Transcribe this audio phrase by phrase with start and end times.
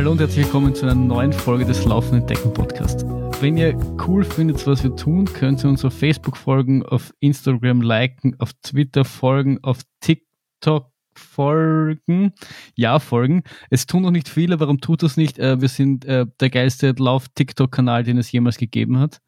[0.00, 3.04] Hallo und herzlich willkommen zu einer neuen Folge des Laufenden Decken Podcast.
[3.42, 7.82] Wenn ihr cool findet, was wir tun, könnt ihr uns auf Facebook folgen, auf Instagram
[7.82, 12.32] liken, auf Twitter folgen, auf TikTok folgen.
[12.76, 13.42] Ja, folgen.
[13.68, 14.58] Es tun noch nicht viele.
[14.58, 15.38] Warum tut das nicht?
[15.38, 19.20] Äh, wir sind äh, der geilste Lauf-TikTok-Kanal, den es jemals gegeben hat.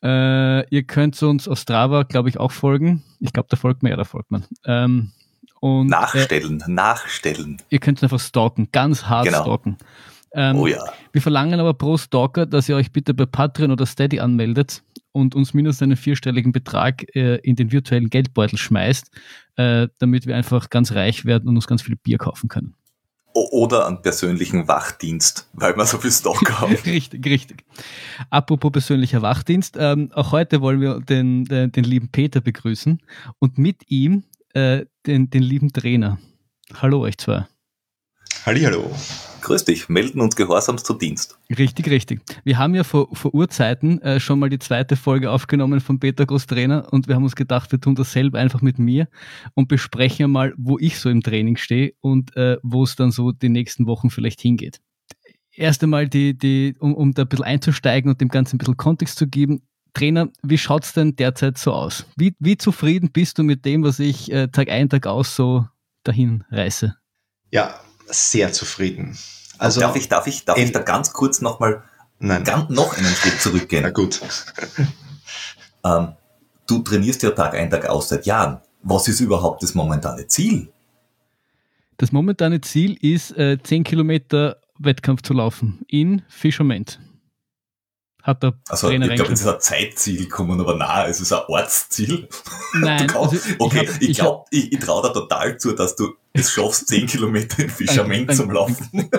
[0.00, 3.02] Äh, ihr könnt uns auf Strava, glaube ich, auch folgen.
[3.18, 4.44] Ich glaube, da folgt man, ja, da folgt man.
[5.60, 7.62] Und, nachstellen, äh, nachstellen.
[7.68, 9.42] Ihr könnt einfach stalken, ganz hart genau.
[9.42, 9.76] stalken.
[10.32, 10.82] Ähm, oh ja.
[11.12, 15.34] Wir verlangen aber pro Stalker, dass ihr euch bitte bei Patreon oder Steady anmeldet und
[15.34, 19.10] uns mindestens einen vierstelligen Betrag äh, in den virtuellen Geldbeutel schmeißt,
[19.56, 22.74] äh, damit wir einfach ganz reich werden und uns ganz viel Bier kaufen können.
[23.32, 26.74] Oder einen persönlichen Wachdienst, weil wir so viel Stalker haben.
[26.84, 27.64] richtig, richtig.
[28.28, 33.00] Apropos persönlicher Wachdienst, ähm, auch heute wollen wir den, den, den lieben Peter begrüßen
[33.38, 36.18] und mit ihm äh, den, den lieben Trainer.
[36.74, 37.46] Hallo euch zwei.
[38.46, 38.90] Hallo.
[39.42, 41.38] Grüß dich, melden uns gehorsamst zu Dienst.
[41.56, 42.20] Richtig, richtig.
[42.44, 46.26] Wir haben ja vor, vor Urzeiten äh, schon mal die zweite Folge aufgenommen von Peter
[46.26, 49.08] Großtrainer und wir haben uns gedacht, wir tun das selber einfach mit mir
[49.54, 53.32] und besprechen mal, wo ich so im Training stehe und äh, wo es dann so
[53.32, 54.80] die nächsten Wochen vielleicht hingeht.
[55.52, 58.76] Erst einmal, die, die, um, um da ein bisschen einzusteigen und dem Ganzen ein bisschen
[58.76, 59.62] Kontext zu geben,
[59.94, 62.06] Trainer, wie schaut es denn derzeit so aus?
[62.16, 65.66] Wie, wie zufrieden bist du mit dem, was ich äh, Tag ein, Tag aus so
[66.04, 66.96] dahin reiße?
[67.50, 67.74] Ja,
[68.06, 69.16] sehr zufrieden.
[69.58, 71.82] Also, darf ich, darf ich, darf ich da ganz kurz nochmal
[72.18, 73.82] noch einen Schritt zurückgehen?
[73.84, 74.20] Na gut.
[75.84, 76.12] ähm,
[76.66, 78.60] du trainierst ja Tag ein, Tag aus seit Jahren.
[78.82, 80.72] Was ist überhaupt das momentane Ziel?
[81.98, 86.98] Das momentane Ziel ist, äh, 10 Kilometer Wettkampf zu laufen in Fischerment
[88.22, 91.32] hat der also, Trainer Ich glaube, es ist ein Zeitziel kommen, aber nein, es ist
[91.32, 92.28] ein Ortsziel.
[92.74, 93.06] Nein.
[93.06, 96.50] Kannst, also okay, ich, glaube, ich, ich, ich traue dir total zu, dass du es
[96.50, 98.88] schaffst, 10 Kilometer in Fischerment zum Laufen.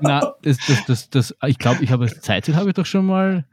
[0.00, 3.06] nein, das, das, das, das, ich glaube, ich habe das Zeitziel habe ich doch schon
[3.06, 3.44] mal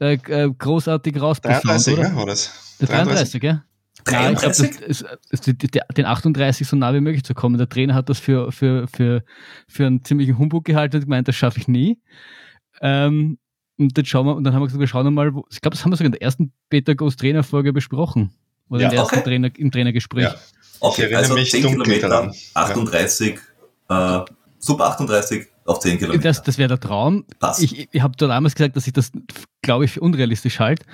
[0.00, 2.02] äh, äh großartig rausbekommen, oder?
[2.02, 2.76] Ja, war das?
[2.80, 3.64] Der 33, 33 ja?
[4.04, 4.12] 33?
[4.12, 5.56] Nein, ich glaube, das, das,
[5.96, 7.58] den 38 so nah wie möglich zu kommen.
[7.58, 9.24] Der Trainer hat das für, für, für,
[9.66, 11.98] für einen ziemlichen Humbug gehalten und gemeint, das schaffe ich nie.
[12.80, 13.38] Ähm,
[13.78, 15.76] und dann schauen wir, und dann haben wir gesagt, wir schauen mal, wo, ich glaube,
[15.76, 18.30] das haben wir sogar in der ersten Peter Ghost Trainer Folge besprochen.
[18.68, 19.24] Oder ja, im ersten okay.
[19.24, 20.24] Trainer, im Trainergespräch.
[20.24, 20.34] Ja.
[20.80, 23.38] Okay, also mich 10 Kilometer, 38,
[23.88, 24.22] ja.
[24.22, 24.24] äh,
[24.58, 26.22] Sub 38 auf 10 Kilometer.
[26.22, 27.24] Das, das wäre der Traum.
[27.38, 27.62] Passt.
[27.62, 29.12] Ich, ich habe damals gesagt, dass ich das,
[29.62, 30.84] glaube ich, für unrealistisch halte.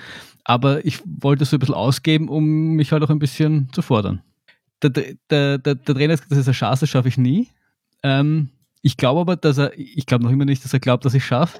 [0.43, 4.21] Aber ich wollte so ein bisschen ausgeben, um mich halt auch ein bisschen zu fordern.
[4.81, 7.47] Der, der, der, der Trainer hat gesagt, das ist eine Chance, das schaffe ich nie.
[8.03, 8.49] Ähm,
[8.81, 11.25] ich glaube aber, dass er, ich glaube noch immer nicht, dass er glaubt, dass ich
[11.25, 11.59] schaffe.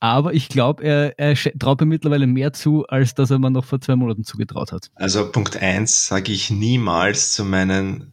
[0.00, 3.66] Aber ich glaube, er, er traut mir mittlerweile mehr zu, als dass er mir noch
[3.66, 4.90] vor zwei Monaten zugetraut hat.
[4.94, 8.12] Also Punkt eins sage ich niemals zu meinen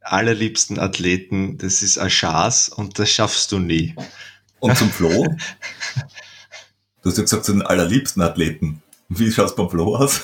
[0.00, 3.96] allerliebsten Athleten, das ist eine Chance und das schaffst du nie.
[4.60, 5.10] Und zum Flo?
[7.02, 8.82] du hast ja gesagt, zu den allerliebsten Athleten.
[9.08, 10.22] Wie schaut es beim Flo aus?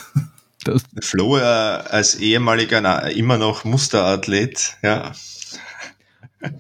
[0.65, 5.13] Das Flo äh, als ehemaliger, na, immer noch Musterathlet, ja,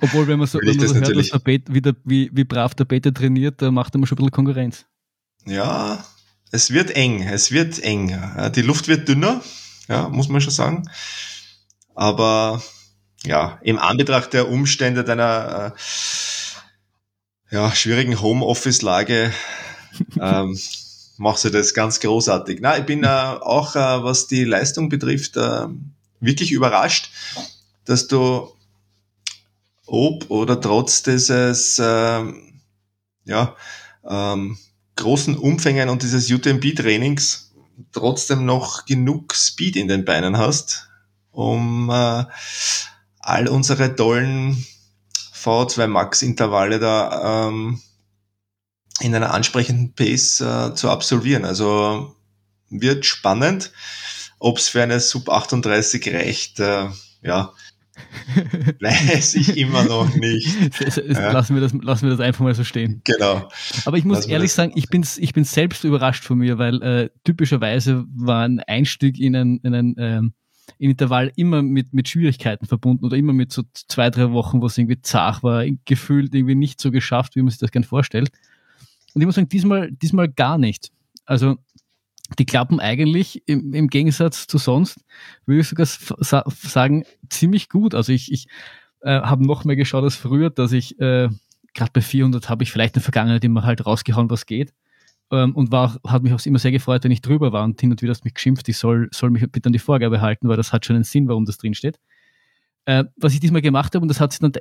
[0.00, 2.44] obwohl, wenn man so, wenn man so hört, was der Bet, wie, der, wie, wie
[2.44, 4.86] brav der Beta trainiert, da macht er mir schon ein bisschen Konkurrenz.
[5.46, 6.04] Ja,
[6.50, 8.18] es wird eng, es wird eng.
[8.54, 9.41] Die Luft wird dünner,
[9.88, 10.88] ja, muss man schon sagen.
[11.94, 12.62] Aber
[13.24, 15.74] ja, im Anbetracht der Umstände deiner
[17.50, 19.32] äh, ja, schwierigen Homeoffice-Lage
[20.20, 20.58] ähm,
[21.16, 22.60] machst du das ganz großartig.
[22.62, 25.66] Na, ich bin äh, auch, äh, was die Leistung betrifft, äh,
[26.20, 27.10] wirklich überrascht,
[27.84, 28.48] dass du
[29.90, 32.62] ob oder trotz dieses ähm,
[33.24, 33.56] ja,
[34.08, 34.56] ähm,
[34.94, 37.52] großen Umfängen und dieses UTMB-Trainings
[37.92, 40.88] trotzdem noch genug Speed in den Beinen hast,
[41.32, 42.24] um äh,
[43.18, 44.64] all unsere tollen
[45.34, 47.82] V2 Max-Intervalle da ähm,
[49.00, 51.44] in einer ansprechenden Pace äh, zu absolvieren.
[51.44, 52.14] Also
[52.68, 53.72] wird spannend,
[54.38, 56.60] ob es für eine Sub 38 reicht.
[56.60, 56.90] Äh,
[57.22, 57.52] ja,
[58.80, 60.48] Weiß ich immer noch nicht.
[61.16, 63.00] lassen, wir das, lassen wir das einfach mal so stehen.
[63.04, 63.48] Genau.
[63.84, 66.82] Aber ich muss lassen ehrlich sagen, ich bin, ich bin selbst überrascht von mir, weil
[66.82, 70.32] äh, typischerweise war ein Einstieg in ein, in ein ähm,
[70.78, 74.66] in Intervall immer mit, mit Schwierigkeiten verbunden oder immer mit so zwei, drei Wochen, wo
[74.66, 78.30] es irgendwie zart war, gefühlt irgendwie nicht so geschafft, wie man sich das gern vorstellt.
[79.14, 80.91] Und ich muss sagen, diesmal, diesmal gar nicht.
[81.26, 81.58] Also
[82.38, 85.04] die klappen eigentlich im, im Gegensatz zu sonst,
[85.47, 87.94] würde ich sogar sa sagen, ziemlich gut.
[87.94, 88.47] Also ich, ich
[89.00, 91.28] äh, habe noch mehr geschaut als früher, dass ich, äh,
[91.74, 94.72] gerade bei 400 habe ich vielleicht in der Vergangenheit immer halt rausgehauen, was geht.
[95.32, 97.91] Ähm, und war, hat mich auch immer sehr gefreut, wenn ich drüber war und hin
[97.91, 100.56] und wieder hast mich geschimpft, ich soll, soll mich bitte an die Vorgabe halten, weil
[100.56, 102.00] das hat schon einen Sinn, warum das drin steht.
[102.86, 104.53] Äh, was ich diesmal gemacht habe, und das hat sich dann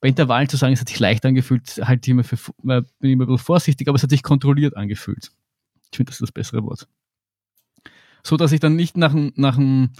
[0.00, 3.24] bei Intervallen zu sagen, es hat sich leicht angefühlt, halt immer für, äh, bin immer
[3.24, 5.30] ein bisschen vorsichtig, aber es hat sich kontrolliert angefühlt.
[5.90, 6.86] Ich finde, das ist das bessere Wort.
[8.22, 9.90] So dass ich dann nicht nach dem, nach dem,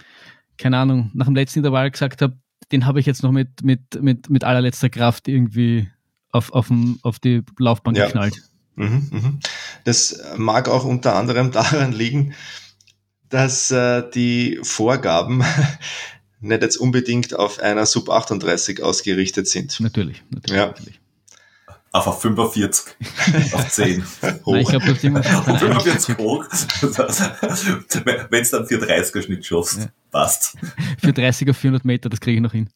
[0.59, 2.37] keine Ahnung, nach dem letzten Intervall gesagt habe,
[2.71, 5.89] den habe ich jetzt noch mit, mit, mit, mit allerletzter Kraft irgendwie
[6.31, 8.07] auf, auf, dem, auf die Laufbahn ja.
[8.07, 8.43] geknallt.
[8.77, 9.41] Mhm, mhm.
[9.85, 12.35] Das mag auch unter anderem daran liegen,
[13.29, 15.45] dass äh, die Vorgaben
[16.41, 19.79] nicht jetzt unbedingt auf einer Sub 38 ausgerichtet sind.
[19.81, 20.57] Natürlich, natürlich.
[20.57, 20.67] Ja.
[20.67, 21.02] natürlich.
[21.95, 22.97] Auf 45,
[23.53, 24.07] auf 10 hoch.
[24.47, 26.47] Nein, ich glaube, das Ding 45 hoch.
[28.31, 29.87] Wenn es dann für 30er Schnitt schaffst, ja.
[30.11, 30.57] passt.
[30.99, 32.71] Für 30 er 400 Meter, das kriege ich noch hin.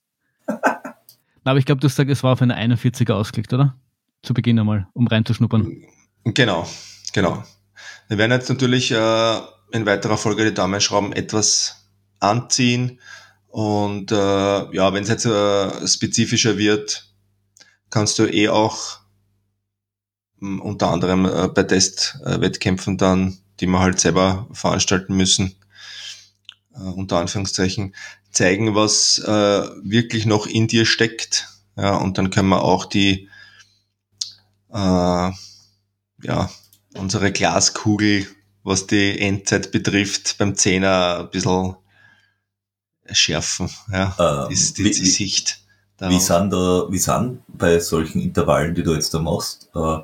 [1.45, 3.75] aber ich glaube, du sagst, es war auf eine 41er ausgelegt, oder?
[4.23, 5.83] Zu Beginn einmal, um reinzuschnuppern.
[6.25, 6.69] Genau,
[7.15, 7.43] genau.
[8.09, 9.41] Wir werden jetzt natürlich äh,
[9.73, 11.89] in weiterer Folge die Daumenschrauben etwas
[12.21, 13.01] anziehen.
[13.49, 17.09] Und äh, ja, wenn es jetzt äh, spezifischer wird,
[17.89, 19.06] kannst du eh auch
[20.41, 25.55] unter anderem äh, bei Testwettkämpfen dann, die wir halt selber veranstalten müssen,
[26.75, 27.95] äh, unter Anführungszeichen,
[28.31, 29.31] zeigen, was äh,
[29.83, 31.49] wirklich noch in dir steckt.
[31.77, 33.29] Ja, und dann können wir auch die,
[34.73, 35.31] äh,
[36.23, 36.51] ja,
[36.95, 38.27] unsere Glaskugel,
[38.63, 41.77] was die Endzeit betrifft, beim Zehner ein bisschen
[43.11, 45.63] schärfen, ja, ähm, die, die, die Sicht.
[45.99, 49.99] Wie sind da, wie sind bei solchen Intervallen, die du jetzt da machst, äh,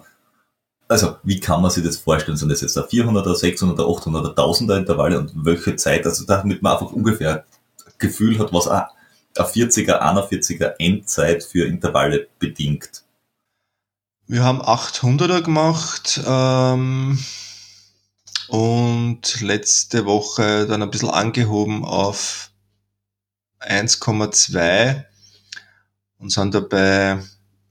[0.93, 2.37] also wie kann man sich das vorstellen?
[2.37, 6.05] Sind das jetzt da 400er, 600er, 800er, 1000er Intervalle und welche Zeit?
[6.05, 7.47] Also damit man einfach ungefähr
[7.99, 8.89] Gefühl hat, was eine
[9.35, 13.05] 40er, 41er Endzeit für Intervalle bedingt.
[14.27, 17.19] Wir haben 800er gemacht ähm,
[18.49, 22.51] und letzte Woche dann ein bisschen angehoben auf
[23.61, 25.05] 1,2
[26.19, 27.19] und sind dabei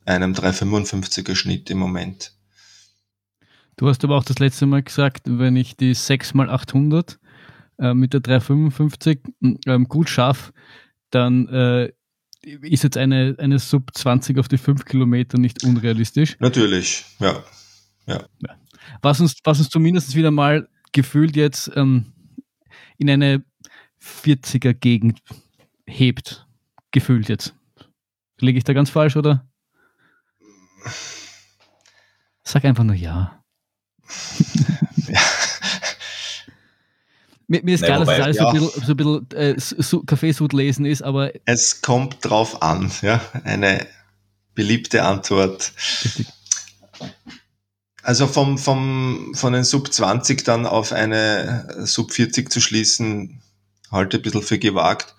[0.06, 2.34] einem 355er Schnitt im Moment.
[3.78, 7.18] Du hast aber auch das letzte Mal gesagt, wenn ich die 6x800
[7.80, 9.20] äh, mit der 355
[9.66, 10.54] ähm, gut schaffe,
[11.10, 11.92] dann äh,
[12.42, 16.38] ist jetzt eine, eine Sub 20 auf die 5 Kilometer nicht unrealistisch.
[16.40, 17.44] Natürlich, ja.
[18.08, 18.26] ja.
[19.02, 22.14] Was, uns, was uns zumindest wieder mal gefühlt jetzt ähm,
[22.98, 23.44] in eine
[24.02, 25.20] 40er Gegend
[25.86, 26.48] hebt.
[26.92, 27.56] Gefühlt jetzt.
[28.40, 29.48] Liege ich da ganz falsch, oder?
[32.44, 33.41] Sag einfach nur ja.
[35.08, 35.20] Ja.
[37.48, 38.44] mir, mir, ist klar, dass das alles ja.
[38.44, 41.32] so ein bisschen, so ein bisschen äh, so Kaffeesud lesen ist, aber.
[41.46, 43.22] Es kommt drauf an, ja.
[43.44, 43.88] Eine
[44.54, 45.74] beliebte Antwort.
[46.04, 46.28] Richtig.
[48.04, 53.42] Also vom, vom, von den Sub 20 dann auf eine Sub 40 zu schließen,
[53.92, 55.16] halte ein bisschen für gewagt.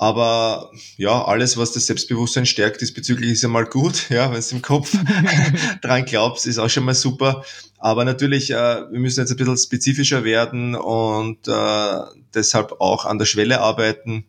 [0.00, 4.08] Aber ja, alles, was das Selbstbewusstsein stärkt, diesbezüglich ist ja mal gut.
[4.08, 4.96] Ja, wenn du im Kopf
[5.82, 7.44] dran glaubst, ist auch schon mal super.
[7.76, 11.98] Aber natürlich, äh, wir müssen jetzt ein bisschen spezifischer werden und äh,
[12.32, 14.24] deshalb auch an der Schwelle arbeiten.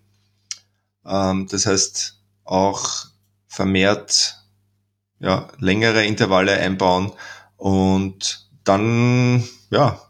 [1.06, 3.06] Ähm, das heißt, auch
[3.48, 4.36] vermehrt
[5.20, 7.14] ja, längere Intervalle einbauen
[7.56, 10.02] und dann ja,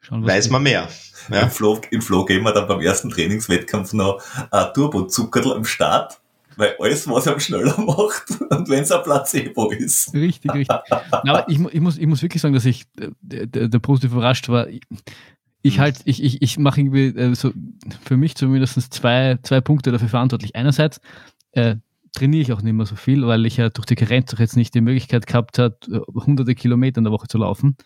[0.00, 0.86] Schauen, weiß man mehr.
[1.30, 1.42] Ja.
[1.42, 6.20] Im, Flow, Im Flow gehen wir dann beim ersten Trainingswettkampf noch ein Turbo-Zuckerl am Start,
[6.56, 10.12] weil alles, was er schneller macht und wenn es ein Placebo ist.
[10.14, 10.76] Richtig, richtig.
[11.10, 14.48] Aber ich, ich, muss, ich muss wirklich sagen, dass ich äh, der, der positiv überrascht
[14.48, 14.66] war.
[15.62, 15.80] Ich hm.
[15.80, 17.52] halt, ich, ich, ich mache irgendwie äh, so
[18.02, 20.56] für mich zumindest zwei, zwei Punkte dafür verantwortlich.
[20.56, 21.00] Einerseits
[21.52, 21.76] äh,
[22.12, 24.56] trainiere ich auch nicht mehr so viel, weil ich ja durch die Karenz auch jetzt
[24.56, 25.76] nicht die Möglichkeit gehabt habe,
[26.14, 27.76] hunderte Kilometer in der Woche zu laufen.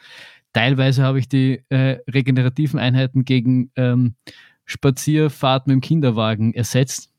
[0.54, 4.14] Teilweise habe ich die äh, regenerativen Einheiten gegen ähm,
[4.64, 7.11] Spazierfahrt mit dem Kinderwagen ersetzt.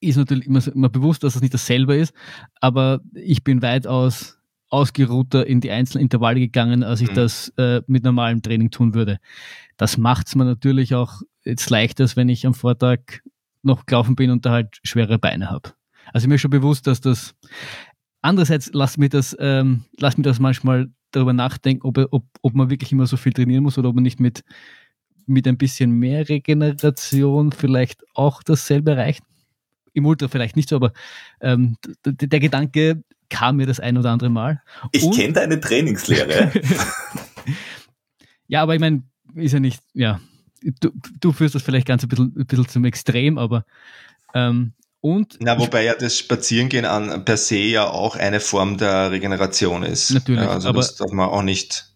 [0.00, 2.14] Ist natürlich immer, immer bewusst, dass das nicht dasselbe ist,
[2.60, 4.38] aber ich bin weitaus
[4.70, 7.14] ausgeruhter in die einzelnen Intervalle gegangen, als ich mhm.
[7.14, 9.18] das äh, mit normalem Training tun würde.
[9.76, 13.00] Das macht es mir natürlich auch jetzt leichter, wenn ich am Vortag
[13.62, 15.72] noch gelaufen bin und da halt schwere Beine habe.
[16.12, 17.34] Also mir ist schon bewusst, dass das
[18.22, 22.70] andererseits lass mir das, ähm, lass mir das manchmal darüber nachdenken, ob, ob, ob man
[22.70, 24.44] wirklich immer so viel trainieren muss oder ob man nicht mit,
[25.26, 29.22] mit ein bisschen mehr Regeneration vielleicht auch dasselbe erreicht.
[29.92, 30.92] Im Ultra vielleicht nicht so, aber
[31.40, 34.62] ähm, der, Gedanke kam mir das ein oder andere Mal.
[34.92, 36.52] Ich kenne deine Trainingslehre.
[38.48, 39.02] ja, aber ich meine,
[39.34, 40.20] ist ja nicht, ja,
[40.80, 43.64] du, du führst das vielleicht ganz ein bisschen, ein bisschen zum Extrem, aber
[44.34, 49.10] ähm, und Na, wobei ja das Spazierengehen an per se ja auch eine Form der
[49.10, 50.10] Regeneration ist.
[50.10, 50.42] Natürlich.
[50.42, 51.94] Ja, also aber, das darf man auch nicht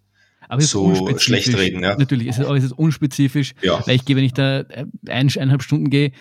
[0.58, 1.82] so schlecht reden.
[1.82, 1.96] Ja.
[1.96, 3.84] Natürlich, es ist, es ist unspezifisch, ja.
[3.86, 4.64] weil ich gehe, wenn ich da
[5.08, 6.12] ein, eineinhalb Stunden gehe,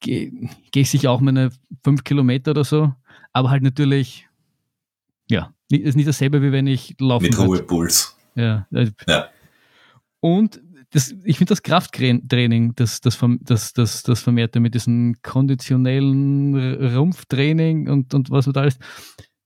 [0.00, 0.32] gehe
[0.70, 1.50] geh ich sicher auch meine
[1.84, 2.92] fünf Kilometer oder so,
[3.32, 4.28] aber halt natürlich,
[5.28, 7.38] ja, ist nicht dasselbe, wie wenn ich laufen Mit.
[7.38, 8.16] Ruhepuls.
[8.34, 8.66] Ja.
[8.72, 9.28] äh, Ja.
[10.20, 10.60] Und
[10.92, 17.88] das, ich finde das Krafttraining, das, das, das, das, das vermehrte mit diesem konditionellen Rumpftraining
[17.88, 18.78] und, und was da alles,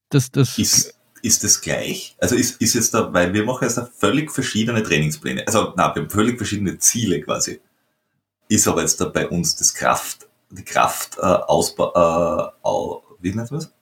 [0.08, 2.16] das, das, Ist, ist das gleich?
[2.18, 5.44] Also ist, ist jetzt da, weil wir machen jetzt da völlig verschiedene Trainingspläne.
[5.46, 7.60] Also, na, wir haben völlig verschiedene Ziele quasi.
[8.48, 13.34] Ist aber jetzt da bei uns das Kraft, die Kraft, äh, Ausbau, äh, au, wie
[13.34, 13.72] nennt man das?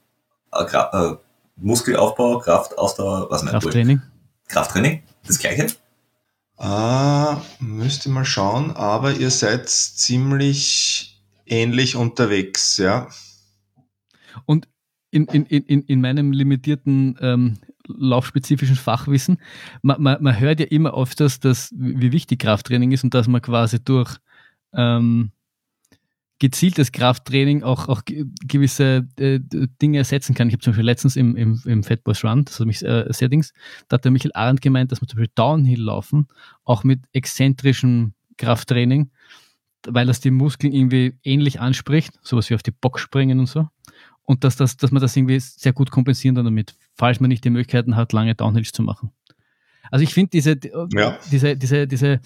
[0.53, 1.17] Äh, Gra äh,
[1.57, 4.03] Muskelaufbau, Kraft, Ausdauer, was nicht, Krafttraining.
[4.49, 5.03] Krafttraining?
[5.27, 5.67] Das gleiche?
[6.57, 13.09] Ah, müsst ihr mal schauen, aber ihr seid ziemlich ähnlich unterwegs, ja.
[14.47, 14.69] Und
[15.11, 19.39] in, in, in, in meinem limitierten ähm, laufspezifischen Fachwissen,
[19.83, 23.43] man, man, man hört ja immer öfters, dass, wie wichtig Krafttraining ist und dass man
[23.43, 24.17] quasi durch
[24.73, 25.33] ähm,
[26.41, 29.41] gezieltes Krafttraining auch, auch ge- gewisse äh,
[29.81, 30.49] Dinge ersetzen kann.
[30.49, 33.05] Ich habe zum Beispiel letztens im, im, im Fat Boys Run, das hat mich äh,
[33.11, 33.53] sehr Dings,
[33.89, 36.27] da hat der Michael Arendt gemeint, dass man zum Beispiel Downhill laufen,
[36.65, 39.11] auch mit exzentrischem Krafttraining,
[39.87, 43.69] weil das die Muskeln irgendwie ähnlich anspricht, sowas wie auf die Box springen und so.
[44.25, 47.45] Und dass, das, dass man das irgendwie sehr gut kompensieren kann damit, falls man nicht
[47.45, 49.11] die Möglichkeiten hat, lange Downhills zu machen.
[49.91, 50.59] Also ich finde diese,
[50.95, 51.19] Ja.
[51.31, 52.21] diese, diese, diese,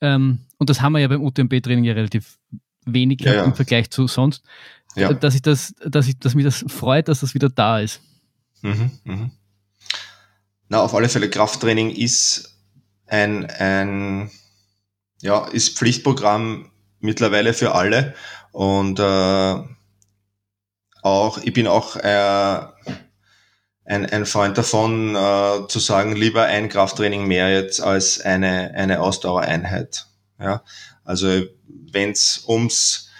[0.00, 2.38] ähm, und das haben wir ja beim UTMB-Training ja relativ
[2.84, 3.44] wenig Ja, ja.
[3.44, 4.42] im Vergleich zu sonst,
[4.94, 5.12] Ja.
[5.12, 8.00] dass ich das, dass ich, dass mich das freut, dass das wieder da ist.
[8.62, 9.30] Mhm, mhm.
[10.68, 12.58] Na, auf alle Fälle, Krafttraining ist
[13.06, 14.30] ein, ein
[15.20, 18.14] ja, ist Pflichtprogramm mittlerweile für alle.
[18.52, 19.62] Und äh,
[21.02, 22.60] auch, ich bin auch äh,
[23.84, 29.00] ein, ein Freund davon, äh, zu sagen, lieber ein Krafttraining mehr jetzt als eine, eine
[29.00, 30.06] Ausdauereinheit.
[30.40, 30.62] Ja,
[31.04, 31.42] also
[31.92, 33.10] wenn es ums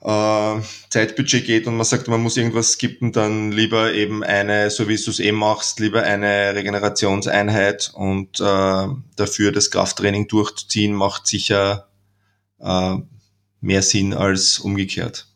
[0.00, 0.60] äh,
[0.90, 4.96] Zeitbudget geht und man sagt, man muss irgendwas skippen, dann lieber eben eine, so wie
[4.96, 8.86] du es eh machst, lieber eine Regenerationseinheit und äh,
[9.16, 11.88] dafür das Krafttraining durchzuziehen, macht sicher
[12.58, 12.96] äh,
[13.60, 15.28] mehr Sinn als umgekehrt.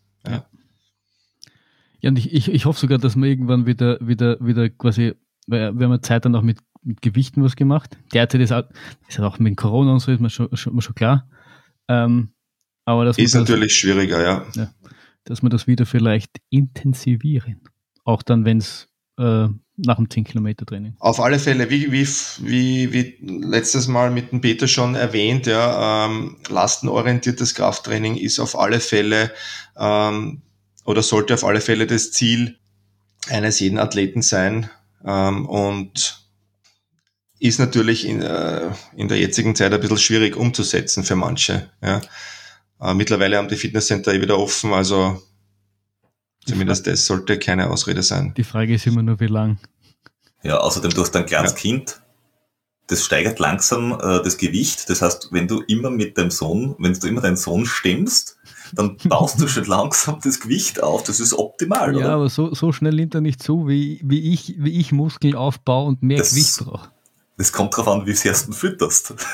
[2.06, 5.14] Ja, und ich, ich, ich hoffe sogar, dass wir irgendwann wieder, wieder, wieder quasi,
[5.50, 7.98] haben eine Zeit dann auch mit, mit Gewichten was gemacht.
[8.14, 8.64] Derzeit ist auch,
[9.08, 11.28] ist auch mit Corona und so, ist mir schon, schon, schon klar.
[11.88, 12.30] Ähm,
[12.84, 14.70] aber dass, Ist wir das, natürlich schwieriger, ja.
[15.24, 17.60] dass wir das wieder vielleicht intensivieren.
[18.04, 18.88] Auch dann, wenn es
[19.18, 20.94] äh, nach dem 10-Kilometer-Training.
[21.00, 22.06] Auf alle Fälle, wie, wie,
[22.40, 28.58] wie, wie letztes Mal mit dem Peter schon erwähnt, ja, ähm, lastenorientiertes Krafttraining ist auf
[28.58, 29.32] alle Fälle
[29.76, 30.42] ähm,
[30.84, 32.56] oder sollte auf alle Fälle das Ziel
[33.28, 34.70] eines jeden Athleten sein
[35.04, 36.25] ähm, und
[37.38, 41.70] ist natürlich in, äh, in der jetzigen Zeit ein bisschen schwierig umzusetzen für manche.
[41.82, 42.00] Ja.
[42.80, 45.22] Äh, mittlerweile haben die Fitnesscenter eh wieder offen, also
[46.46, 48.32] zumindest das sollte keine Ausrede sein.
[48.36, 49.58] Die Frage ist immer nur, wie lang.
[50.42, 51.56] Ja, außerdem du hast ein kleines Ja.
[51.58, 52.00] Kind,
[52.86, 54.88] das steigert langsam äh, das Gewicht.
[54.88, 58.38] Das heißt, wenn du immer mit deinem Sohn, wenn du immer deinen Sohn stimmst,
[58.74, 61.02] dann baust du schon langsam das Gewicht auf.
[61.02, 62.10] Das ist optimal, Ja, oder?
[62.14, 65.86] aber so, so schnell nimmt er nicht zu, wie, wie, ich, wie ich Muskeln aufbaue
[65.88, 66.90] und mehr Das- Gewicht brauche.
[67.36, 69.14] Das kommt drauf an, wie du fütterst.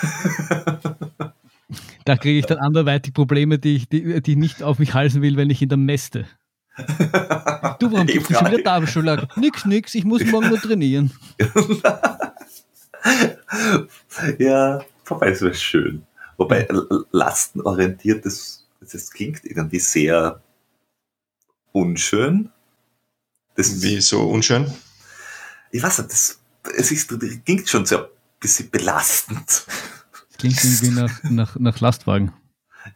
[2.05, 5.23] Da kriege ich dann anderweitig Probleme, die ich, die, die ich nicht auf mich halsen
[5.23, 6.27] will, wenn ich in der Mäste.
[7.79, 8.87] Du, warum bist du schon wieder da?
[8.87, 9.29] Schon lange.
[9.37, 11.13] Nix, nix, ich muss morgen nur trainieren.
[14.39, 16.05] ja, wobei es wäre schön.
[16.37, 16.67] Wobei
[17.13, 20.43] lastenorientiert, das, das klingt irgendwie sehr
[21.73, 22.51] unschön.
[23.55, 24.73] Das, Wie so unschön?
[25.71, 26.42] Ich weiß nicht, das,
[26.76, 28.04] es ist, das klingt schon so ein
[28.40, 29.47] bisschen belastend.
[29.49, 32.33] Das klingt irgendwie nach, nach, nach Lastwagen.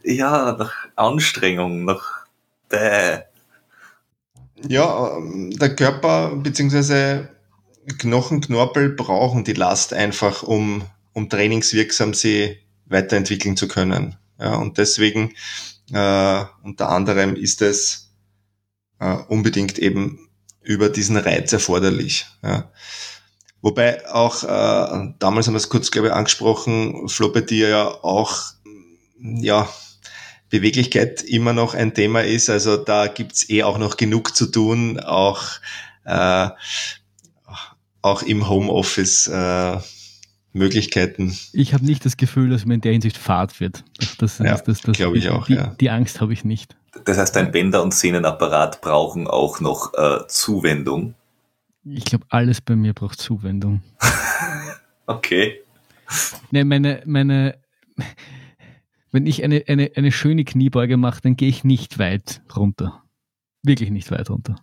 [0.02, 2.26] Ja, nach Anstrengung, nach
[2.68, 3.20] Bäh.
[4.68, 7.26] Ja, ähm, der Körper bzw.
[7.98, 14.16] Knochen, Knorpel brauchen die Last einfach, um, um trainingswirksam sie weiterentwickeln zu können.
[14.40, 15.34] Ja, und deswegen
[15.92, 18.12] äh, unter anderem ist es
[18.98, 20.28] äh, unbedingt eben
[20.62, 22.26] über diesen Reiz erforderlich.
[22.42, 22.70] Ja.
[23.66, 27.84] Wobei auch, äh, damals haben wir es kurz, glaube ich, angesprochen, Flo bei dir ja
[27.88, 28.52] auch,
[29.20, 29.68] ja,
[30.50, 32.48] Beweglichkeit immer noch ein Thema ist.
[32.48, 35.42] Also da gibt's eh auch noch genug zu tun, auch,
[36.04, 36.48] äh,
[38.02, 39.78] auch im Homeoffice äh,
[40.52, 41.36] Möglichkeiten.
[41.52, 43.82] Ich habe nicht das Gefühl, dass mir in der Hinsicht fad wird.
[43.98, 45.74] Das, das, Ja, das, das, das, glaub ich die, auch, die, ja.
[45.80, 46.76] die Angst habe ich nicht.
[47.04, 51.16] Das heißt, dein Bänder- und Sehnenapparat brauchen auch noch äh, Zuwendung.
[51.88, 53.82] Ich glaube, alles bei mir braucht Zuwendung.
[55.08, 55.60] Okay.
[56.50, 57.60] Ne, meine, meine,
[59.12, 63.04] wenn ich eine, eine, eine schöne Kniebeuge mache, dann gehe ich nicht weit runter.
[63.62, 64.56] Wirklich nicht weit runter.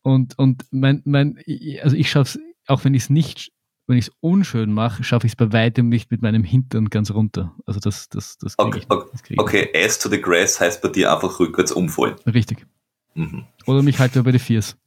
[0.00, 1.38] Und, und mein, mein,
[1.82, 3.52] also ich schaffe es, auch wenn ich es nicht,
[3.86, 7.10] wenn ich es unschön mache, schaffe ich es bei weitem nicht mit meinem Hintern ganz
[7.10, 7.54] runter.
[7.66, 9.10] Also das, das, das kriege okay, ich.
[9.12, 9.84] Das krieg okay, ich.
[9.84, 12.16] Ass to the grass heißt bei dir einfach rückwärts umfallen.
[12.26, 12.66] Richtig.
[13.14, 13.44] Mhm.
[13.66, 14.78] Oder mich halt über die Viers.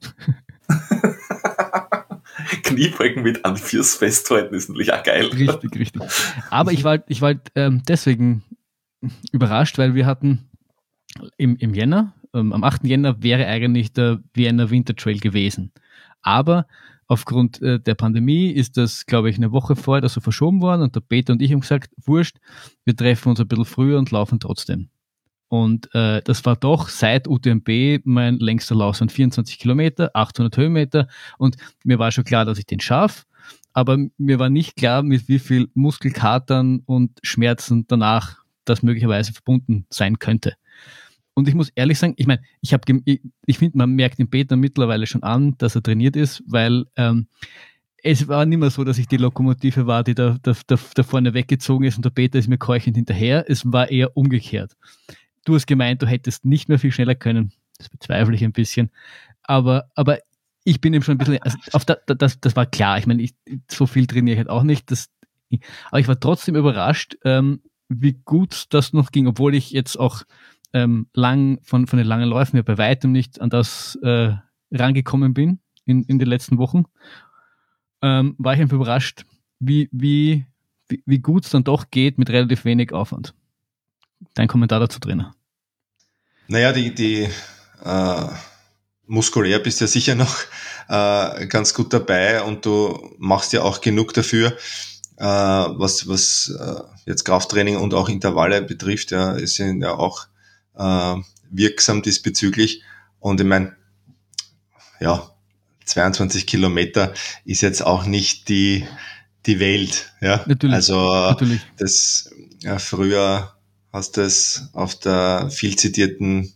[2.64, 5.26] Kniebeugen mit an Viers festhalten ist natürlich auch geil.
[5.26, 6.02] Richtig, richtig.
[6.50, 8.44] Aber ich war, ich war ähm, deswegen
[9.32, 10.50] überrascht, weil wir hatten
[11.38, 12.84] im, im Jänner, ähm, am 8.
[12.86, 15.72] Jänner wäre eigentlich der Vienna Winter Trail gewesen.
[16.22, 16.68] Aber
[17.08, 20.82] aufgrund äh, der Pandemie ist das, glaube ich, eine Woche vorher das so verschoben worden
[20.82, 22.38] und der Peter und ich haben gesagt, wurscht,
[22.86, 24.90] wir treffen uns ein bisschen früher und laufen trotzdem.
[25.50, 31.08] Und äh, das war doch seit UTMB mein längster Lauf, von 24 Kilometer, 800 Höhenmeter.
[31.38, 33.24] Und mir war schon klar, dass ich den schaffe.
[33.74, 39.86] Aber mir war nicht klar, mit wie viel Muskelkatern und Schmerzen danach das möglicherweise verbunden
[39.90, 40.56] sein könnte.
[41.34, 44.30] Und ich muss ehrlich sagen, ich meine, ich habe, ich, ich finde, man merkt den
[44.30, 47.28] Peter mittlerweile schon an, dass er trainiert ist, weil ähm,
[48.04, 51.04] es war nicht mehr so, dass ich die Lokomotive war, die da, da, da, da
[51.04, 53.46] vorne weggezogen ist und der Peter ist mir keuchend hinterher.
[53.48, 54.76] Es war eher umgekehrt.
[55.48, 57.54] Du hast gemeint, du hättest nicht mehr viel schneller können.
[57.78, 58.92] Das bezweifle ich ein bisschen.
[59.44, 60.18] Aber, aber
[60.66, 62.98] ich bin eben schon ein bisschen, also auf da, das, das war klar.
[62.98, 63.34] Ich meine, ich,
[63.72, 64.92] so viel trainiere ich halt auch nicht.
[64.92, 65.10] Das,
[65.90, 70.24] aber ich war trotzdem überrascht, ähm, wie gut das noch ging, obwohl ich jetzt auch
[70.74, 74.34] ähm, lang von, von den langen Läufen ja bei weitem nicht an das äh,
[74.70, 76.84] rangekommen bin in, in den letzten Wochen,
[78.02, 79.24] ähm, war ich einfach überrascht,
[79.60, 80.46] wie, wie,
[80.90, 83.34] wie, wie gut es dann doch geht mit relativ wenig Aufwand.
[84.34, 85.37] Dein Kommentar dazu, Trainer.
[86.48, 87.30] Naja, die, die
[87.84, 88.28] äh,
[89.06, 90.36] muskulär bist ja sicher noch
[90.90, 94.54] äh, ganz gut dabei und du machst ja auch genug dafür,
[95.18, 99.12] äh, was, was äh, jetzt Krafttraining und auch Intervalle betrifft.
[99.12, 100.28] Ja, es sind ja auch
[100.76, 101.16] äh,
[101.50, 102.84] wirksam diesbezüglich.
[103.20, 103.76] Und ich meine,
[105.00, 105.30] ja,
[105.86, 107.14] 22 Kilometer
[107.46, 108.86] ist jetzt auch nicht die,
[109.46, 110.14] die Welt.
[110.22, 110.44] Ja?
[110.46, 110.76] Natürlich.
[110.76, 111.62] Also natürlich.
[111.78, 113.57] das ja, früher
[113.92, 116.54] hast du es auf der viel zitierten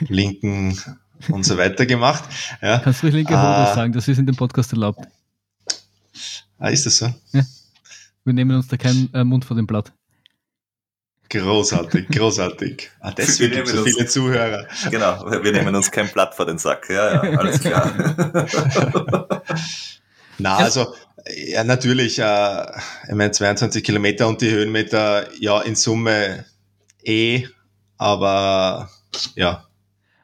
[0.00, 0.78] linken
[1.28, 2.24] und so weiter gemacht.
[2.60, 2.78] Ja.
[2.78, 5.06] Kannst du ruhig linke Hose äh, sagen, das ist in dem Podcast erlaubt.
[6.58, 7.12] Ah, ist das so?
[7.32, 7.42] Ja.
[8.24, 9.92] Wir nehmen uns da keinen äh, Mund vor dem Blatt.
[11.28, 12.90] Großartig, großartig.
[13.00, 14.66] Ah, deswegen gibt es so viele Zuhörer.
[14.90, 16.90] Genau, wir nehmen uns kein Blatt vor den Sack.
[16.90, 17.90] Ja, ja, alles klar.
[20.38, 20.94] Na, also
[21.28, 22.66] ja, natürlich, äh,
[23.08, 26.44] ich meine 22 Kilometer und die Höhenmeter, ja, in Summe
[27.04, 27.46] eh,
[27.96, 28.90] aber
[29.34, 29.66] ja,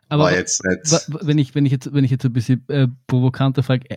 [0.08, 1.08] aber war jetzt nicht.
[1.20, 3.96] Wenn ich, wenn ich jetzt, wenn ich jetzt ein bisschen äh, provokanter frage, äh,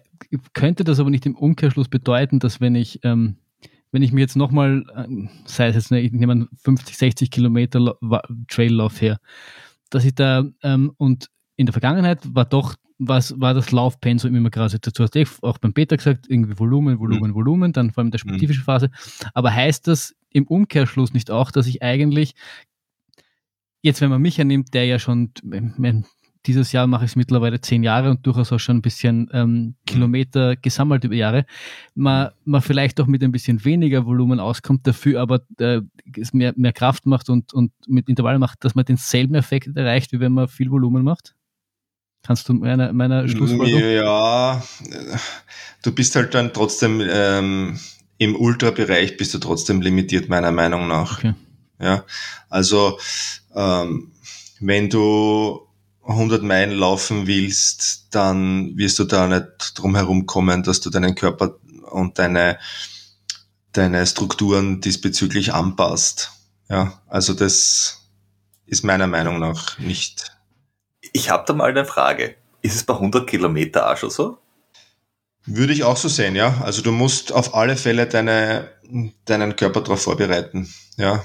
[0.54, 3.38] könnte das aber nicht im Umkehrschluss bedeuten, dass wenn ich, ähm,
[3.92, 5.08] wenn ich mir jetzt nochmal, äh,
[5.46, 7.96] sei es jetzt, ich nehme einen 50, 60 Kilometer
[8.50, 9.20] Traillauf her,
[9.90, 14.52] dass ich da, ähm, und in der Vergangenheit war doch was war das Laufpensum immer
[14.52, 17.36] gerade dazu hast du auch beim Peter gesagt, irgendwie Volumen, Volumen, mhm.
[17.36, 18.30] Volumen, dann vor allem in der mhm.
[18.30, 18.92] spezifischen Phase.
[19.34, 22.36] Aber heißt das im Umkehrschluss nicht auch, dass ich eigentlich
[23.82, 25.32] jetzt, wenn man mich annimmt, der ja schon
[26.46, 29.54] dieses Jahr mache ich es mittlerweile zehn Jahre und durchaus auch schon ein bisschen ähm,
[29.54, 29.76] mhm.
[29.88, 31.46] Kilometer gesammelt über Jahre,
[31.96, 35.82] man, man vielleicht auch mit ein bisschen weniger Volumen auskommt, dafür aber äh,
[36.34, 40.20] mehr, mehr Kraft macht und, und mit Intervallen macht, dass man denselben Effekt erreicht, wie
[40.20, 41.36] wenn man viel Volumen macht?
[42.24, 43.82] Kannst du meiner, meiner Schlussfolgerung?
[43.82, 44.64] Ja,
[45.82, 47.80] du bist halt dann trotzdem ähm,
[48.18, 51.18] im Ultrabereich bist du trotzdem limitiert, meiner Meinung nach.
[51.18, 51.34] Okay.
[51.80, 52.06] Ja,
[52.50, 53.00] also
[53.56, 54.12] ähm,
[54.60, 55.68] wenn du
[56.04, 61.16] 100 Meilen laufen willst, dann wirst du da nicht drum herum kommen, dass du deinen
[61.16, 61.56] Körper
[61.90, 62.60] und deine,
[63.72, 66.32] deine Strukturen diesbezüglich anpasst.
[66.70, 68.08] Ja, also das
[68.68, 70.38] ist meiner Meinung nach nicht
[71.14, 72.36] ich habe da mal eine Frage.
[72.62, 74.38] Ist es bei 100 Kilometer auch schon so?
[75.46, 76.62] Würde ich auch so sehen, ja.
[76.62, 78.70] Also du musst auf alle Fälle deine,
[79.26, 80.72] deinen Körper darauf vorbereiten.
[80.98, 81.24] Ja.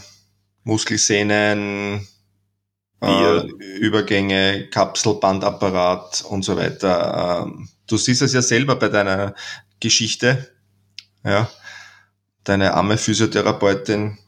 [0.64, 2.08] Muskelsehnen,
[3.02, 3.40] äh,
[3.78, 7.44] Übergänge, Kapselbandapparat und so weiter.
[7.46, 9.34] Ähm, du siehst es ja selber bei deiner
[9.80, 10.50] Geschichte.
[11.22, 11.50] Ja.
[12.44, 14.18] Deine arme Physiotherapeutin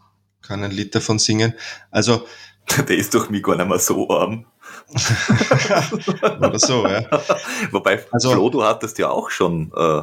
[0.43, 1.55] kann ein Lied davon singen.
[1.91, 2.27] Also.
[2.89, 4.45] Der ist doch mich gar nicht mehr so arm.
[6.39, 7.03] Oder so, ja.
[7.71, 10.03] Wobei, also, Flo, du hattest ja auch schon, äh, äh,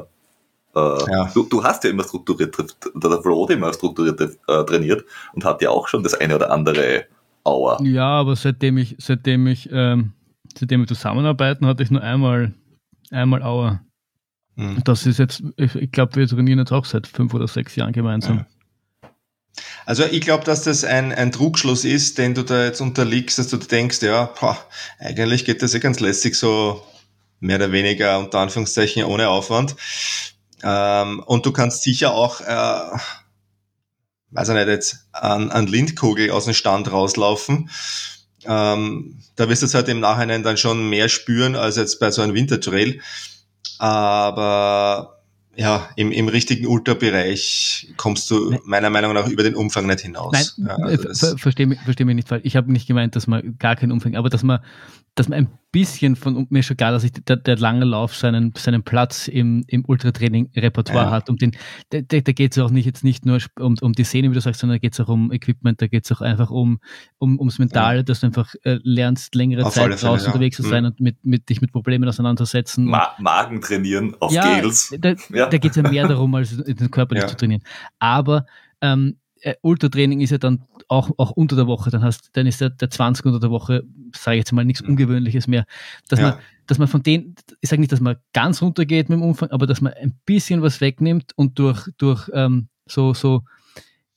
[0.76, 1.32] ja.
[1.34, 2.56] du, du hast ja immer strukturiert,
[2.94, 6.52] der Flo hat immer strukturiert äh, trainiert und hat ja auch schon das eine oder
[6.52, 7.06] andere
[7.44, 7.80] Auer.
[7.84, 10.14] Ja, aber seitdem ich, seitdem ich, ähm,
[10.58, 12.54] seitdem wir zusammenarbeiten, hatte ich nur einmal,
[13.12, 13.82] einmal Auer.
[14.56, 14.82] Hm.
[14.84, 17.94] Das ist jetzt, ich, ich glaube, wir trainieren jetzt auch seit fünf oder sechs Jahren
[17.94, 18.38] gemeinsam.
[18.38, 18.46] Ja.
[19.86, 23.48] Also ich glaube, dass das ein, ein Trugschluss ist, den du da jetzt unterliegst, dass
[23.48, 24.58] du denkst, ja, boah,
[25.00, 26.84] eigentlich geht das ja ganz lässig so
[27.40, 29.76] mehr oder weniger unter Anführungszeichen ohne Aufwand.
[30.64, 32.98] Ähm, und du kannst sicher auch, äh,
[34.32, 37.70] weiß ich nicht, jetzt an, an Lindkugel aus dem Stand rauslaufen.
[38.46, 42.10] Ähm, da wirst du es halt im Nachhinein dann schon mehr spüren als jetzt bei
[42.10, 43.02] so einem Wintertrail.
[43.78, 45.15] Aber
[45.58, 50.56] ja, im, im richtigen Ultrabereich kommst du meiner Meinung nach über den Umfang nicht hinaus.
[50.58, 52.44] Nein, ja, also ver verstehe mich, versteh mich nicht falsch.
[52.46, 54.60] Ich habe nicht gemeint, dass man gar keinen Umfang, aber dass man,
[55.16, 58.16] dass man ein bisschen von, mir ist schon klar, dass ich der, der lange Lauf
[58.16, 61.12] seinen, seinen Platz im, im Ultratraining-Repertoire ja.
[61.12, 61.30] hat.
[61.30, 61.52] Um den,
[61.90, 64.42] da, da geht es auch nicht jetzt nicht nur um, um die Szene, wie du
[64.42, 66.80] sagst, sondern da geht es auch um Equipment, da geht es auch einfach um,
[67.18, 68.04] um ums Mentale, ja.
[68.04, 70.90] dass du einfach äh, lernst, längere auf Zeit draußen unterwegs zu sein mhm.
[70.92, 72.86] und mit, mit dich mit Problemen auseinandersetzen.
[72.86, 74.94] Ma Magen trainieren auf ja, Gels.
[75.00, 75.48] Da, ja.
[75.48, 77.64] da geht es ja mehr darum, als den Körper nicht zu trainieren.
[78.00, 78.46] Aber
[78.82, 82.62] ähm, äh, Ultratraining ist ja dann auch, auch unter der Woche, dann hast, dann ist
[82.62, 83.84] der, der 20 unter der Woche,
[84.16, 84.82] sage ich jetzt mal, nichts.
[84.82, 85.66] Ungewöhnliches mehr.
[86.10, 86.30] Dass ja.
[86.30, 89.52] man, dass man von denen, ich sage nicht, dass man ganz runtergeht mit dem Umfang,
[89.52, 93.44] aber dass man ein bisschen was wegnimmt und durch, durch ähm, so, so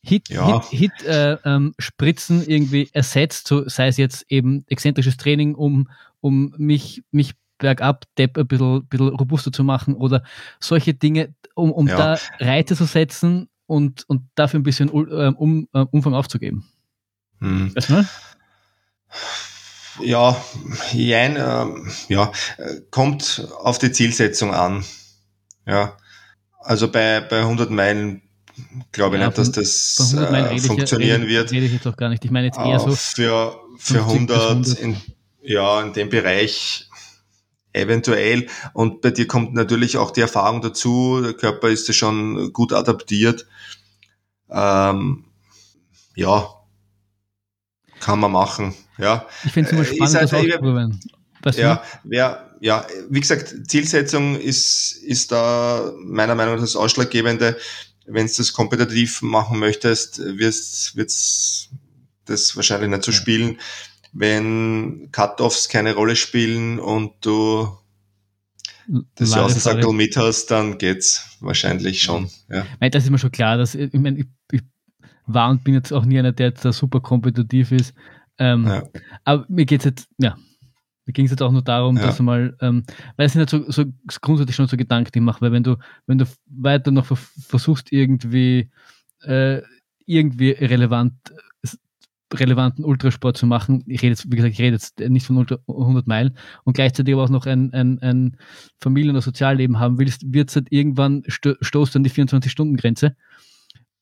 [0.03, 0.63] Hit, ja.
[0.63, 5.91] Hit, Hit äh, ähm, Spritzen irgendwie ersetzt, so sei es jetzt eben exzentrisches Training, um,
[6.21, 10.23] um mich, mich bergab Depp ein bisschen, bisschen robuster zu machen oder
[10.59, 11.97] solche Dinge, um, um ja.
[11.97, 16.65] da Reize zu setzen und, und dafür ein bisschen äh, um, uh, Umfang aufzugeben.
[17.41, 17.75] Hm.
[17.77, 18.05] Weißt du
[20.05, 20.37] Ja,
[20.93, 21.67] jein, äh,
[22.09, 22.33] ja,
[22.91, 24.85] kommt auf die Zielsetzung an.
[25.67, 25.97] Ja,
[26.61, 28.23] also bei, bei 100 Meilen
[28.91, 31.53] glaube ich ja, nicht, dass das äh, funktionieren ich, wird.
[31.53, 32.25] Rede ich jetzt auch gar nicht.
[32.25, 32.91] Ich meine jetzt eher so.
[32.93, 34.79] Für, für 100, 100.
[34.81, 34.97] In,
[35.43, 36.89] ja, in dem Bereich
[37.73, 38.47] eventuell.
[38.73, 41.21] Und bei dir kommt natürlich auch die Erfahrung dazu.
[41.23, 43.47] Der Körper ist ja schon gut adaptiert.
[44.51, 45.25] Ähm,
[46.15, 46.49] ja,
[48.01, 48.75] kann man machen.
[48.99, 49.27] Ja.
[49.45, 51.01] Ich finde es immer spannend, halt, das auszuprobieren.
[51.55, 57.57] Ja, ja, ja, wie gesagt, Zielsetzung ist, ist da meiner Meinung nach das Ausschlaggebende.
[58.07, 61.69] Wenn du das kompetitiv machen möchtest, wirst wird's
[62.25, 63.59] das wahrscheinlich nicht so spielen
[64.13, 67.69] wenn Cut-Offs keine Rolle spielen und du
[69.15, 72.31] das Außensackel mit hast, dann geht's wahrscheinlich schon.
[72.49, 72.65] Ja.
[72.81, 73.57] Nein, das ist mir schon klar.
[73.59, 74.63] Dass, ich meine, ich, ich
[75.27, 77.95] war und bin jetzt auch nie einer, der jetzt da super kompetitiv ist.
[78.39, 78.83] Ähm, ja.
[79.25, 80.37] Aber mir geht's jetzt, ja,
[81.05, 82.07] mir ging es jetzt auch nur darum, ja.
[82.07, 82.85] dass du mal, ähm,
[83.17, 83.85] weil es sind halt so, so
[84.21, 88.71] grundsätzlich schon so Gedanken, die machen, weil wenn du, wenn du weiter noch versuchst, irgendwie,
[89.23, 89.63] äh,
[90.07, 91.15] irgendwie relevant
[92.35, 93.85] relevanten Ultrasport zu machen.
[93.87, 97.15] Ich rede jetzt, wie gesagt, ich rede jetzt nicht von Ultra 100 Meilen und gleichzeitig
[97.15, 98.37] aber auch noch ein, ein, ein
[98.81, 103.17] Familien- oder Sozialleben haben willst, wird es halt irgendwann sto stoßt an die 24-Stunden-Grenze.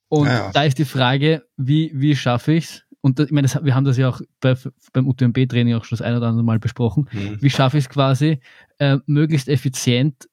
[0.09, 0.51] Und ja.
[0.53, 2.83] da ist die Frage, wie, wie schaffe ich es?
[3.01, 4.57] Und das, ich meine, das, wir haben das ja auch bei,
[4.93, 7.09] beim UTMB-Training auch schon das ein oder andere Mal besprochen.
[7.13, 7.39] Mhm.
[7.41, 8.41] Wie schaffe ich es quasi,
[8.79, 10.29] äh, möglichst effizient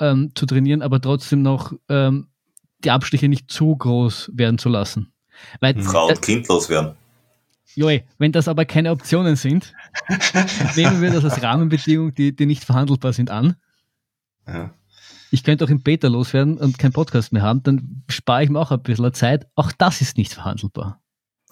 [0.00, 2.28] ähm, zu trainieren, aber trotzdem noch ähm,
[2.84, 5.12] die Abstiche nicht zu groß werden zu lassen?
[5.60, 6.96] Weil, Frau und kindlos werden.
[7.78, 9.72] Joey, wenn das aber keine Optionen sind,
[10.74, 13.54] nehmen wir das als Rahmenbedingung, die, die nicht verhandelbar sind, an.
[14.48, 14.74] Ja.
[15.30, 18.58] Ich könnte auch im Beta loswerden und keinen Podcast mehr haben, dann spare ich mir
[18.58, 19.46] auch ein bisschen Zeit.
[19.54, 21.00] Auch das ist nicht verhandelbar.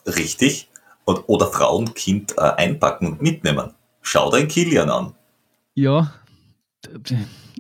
[0.05, 0.69] Richtig.
[1.05, 3.75] Und, oder Frau und Kind äh, einpacken und mitnehmen.
[4.03, 5.15] Schau dein Kilian an.
[5.75, 6.13] Ja,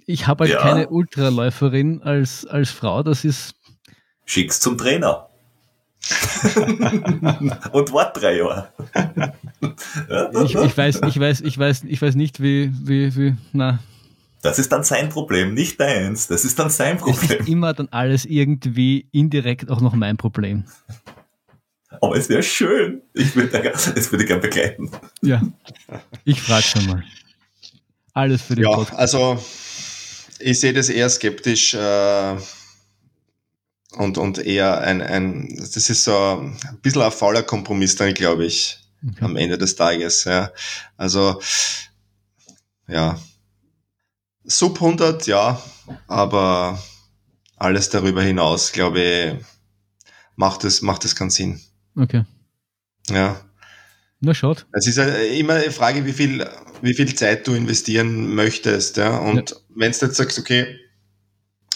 [0.07, 0.61] ich habe halt ja.
[0.61, 3.55] keine Ultraläuferin als, als Frau, das ist.
[4.24, 5.26] Schick's zum Trainer.
[7.73, 8.69] und wart drei Jahre.
[10.45, 13.81] ich, ich, weiß, ich weiß, ich weiß, ich weiß nicht, wie, wie, wie, na.
[14.42, 16.29] Das ist dann sein Problem, nicht deins.
[16.29, 17.31] Das ist dann sein Problem.
[17.31, 20.64] Es ist immer dann alles irgendwie indirekt auch noch mein Problem.
[22.01, 23.03] Aber es wäre schön.
[23.14, 24.90] Ich würde, es würde gerne begleiten.
[25.23, 25.42] Ja.
[26.25, 27.05] Ich frage schon mal.
[28.12, 28.99] Alles für den Ja, Podcast.
[28.99, 29.42] also
[30.38, 31.75] ich sehe das eher skeptisch.
[31.75, 32.37] Äh,
[33.97, 38.45] und, und eher ein, ein, das ist so ein bisschen ein fauler Kompromiss dann, glaube
[38.45, 39.25] ich, okay.
[39.25, 40.25] am Ende des Tages.
[40.25, 40.53] Ja.
[40.97, 41.41] Also,
[42.89, 43.19] ja,
[44.45, 45.61] Sub 100, ja,
[46.07, 46.81] aber
[47.57, 49.45] alles darüber hinaus, glaube ich,
[50.37, 51.61] macht es, macht es keinen Sinn.
[51.97, 52.25] Okay.
[53.09, 53.41] Ja.
[54.21, 54.67] Na, schaut.
[54.73, 56.49] Es ist immer eine Frage, wie viel,
[56.81, 59.19] wie viel Zeit du investieren möchtest, ja.
[59.19, 59.57] Und ja.
[59.75, 60.79] wenn du jetzt sagst, okay,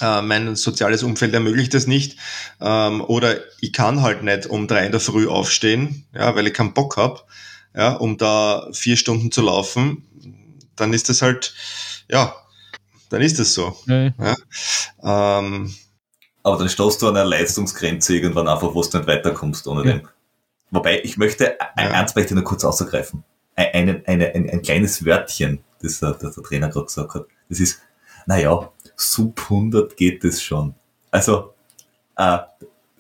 [0.01, 2.19] äh, mein soziales Umfeld ermöglicht das nicht.
[2.61, 6.55] Ähm, oder ich kann halt nicht um drei in der Früh aufstehen, ja, weil ich
[6.55, 7.27] keinen Bock hab,
[7.75, 10.07] ja, um da vier Stunden zu laufen.
[10.77, 11.55] Dann ist das halt,
[12.09, 12.35] ja,
[13.11, 13.77] dann ist das so.
[13.83, 14.13] Okay.
[14.19, 15.39] Ja.
[15.39, 15.75] Ähm,
[16.43, 19.97] aber dann stoßt du an einer Leistungsgrenze irgendwann einfach, wo du nicht weiterkommst ohne ja.
[19.99, 20.09] dem.
[20.71, 21.91] Wobei, ich möchte, ja.
[21.91, 23.25] eins möchte ich nur kurz außergreifen.
[23.57, 27.27] Ein, eine, ein, ein kleines Wörtchen, das der, der, der Trainer gerade gesagt hat.
[27.49, 27.81] Das ist,
[28.27, 30.75] naja, sub 100 geht es schon.
[31.11, 31.55] Also,
[32.17, 32.39] äh,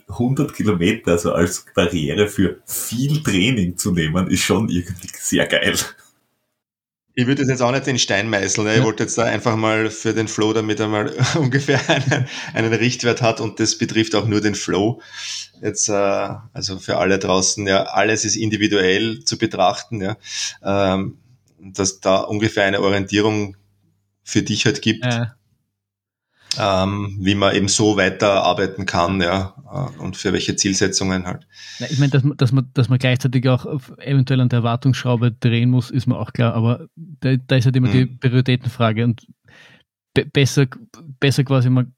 [0.08, 5.76] 100 Kilometer also als Barriere für viel Training zu nehmen, ist schon irgendwie sehr geil.
[7.14, 8.66] Ich würde jetzt auch nicht den Stein meißeln.
[8.66, 8.76] Ne?
[8.76, 12.72] Ich wollte jetzt da einfach mal für den Flow, damit er mal ungefähr einen, einen
[12.72, 15.00] Richtwert hat und das betrifft auch nur den Flow.
[15.60, 20.16] Jetzt, äh, also für alle draußen, ja, alles ist individuell zu betrachten, ja.
[20.64, 21.18] Ähm,
[21.58, 23.56] dass da ungefähr eine Orientierung
[24.24, 25.04] für dich halt gibt.
[25.04, 25.34] Ja
[26.58, 31.46] ähm, wie man eben so weiterarbeiten kann, ja, äh, und für welche Zielsetzungen halt.
[31.78, 33.66] Ja, ich meine, dass man, dass, man, dass man gleichzeitig auch
[33.98, 37.76] eventuell an der Erwartungsschraube drehen muss, ist mir auch klar, aber da, da ist halt
[37.76, 37.92] immer mhm.
[37.92, 39.26] die Prioritätenfrage und
[40.14, 40.66] be besser,
[41.20, 41.94] besser quasi, man